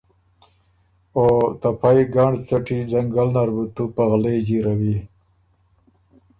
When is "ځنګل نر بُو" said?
2.91-3.63